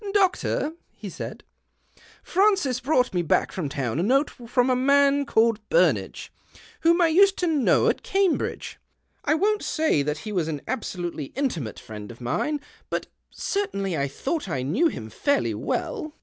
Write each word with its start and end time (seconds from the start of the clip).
"Doctor," 0.13 0.73
he 0.95 1.11
said," 1.11 1.43
Francis 2.23 2.79
brought 2.79 3.13
me 3.13 3.21
back 3.21 3.51
from 3.51 3.69
town 3.69 3.99
a 3.99 4.01
note 4.01 4.31
from 4.31 4.71
a 4.71 4.75
man 4.75 5.27
called 5.27 5.59
Burnage, 5.69 6.33
whom 6.79 6.99
I 6.99 7.07
used 7.09 7.37
to 7.37 7.45
know 7.45 7.87
at 7.87 8.01
Cambridge. 8.01 8.79
I 9.23 9.35
won't 9.35 9.61
say 9.61 10.01
that 10.01 10.17
he 10.25 10.31
was 10.31 10.47
an 10.47 10.63
absolutely 10.67 11.25
intimate 11.35 11.75
THE 11.75 11.83
OCTAVE 11.83 11.83
OF 11.83 11.85
CLAUDIUS. 11.85 11.85
12b 11.85 11.85
friend 11.85 12.11
of 12.11 12.21
mine, 12.21 12.61
but 12.89 13.07
certainly 13.29 13.95
I 13.95 14.07
thought 14.07 14.49
I 14.49 14.63
knew 14.63 14.87
him 14.87 15.11
fairly 15.11 15.53
well. 15.53 16.15